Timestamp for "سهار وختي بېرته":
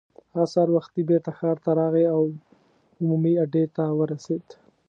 0.53-1.31